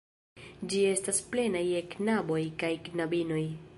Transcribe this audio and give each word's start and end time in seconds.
Ĝi 0.71 0.79
estas 0.93 1.19
plena 1.35 1.61
je 1.67 1.83
knaboj 1.93 2.41
kaj 2.65 2.71
knabinoj. 2.89 3.45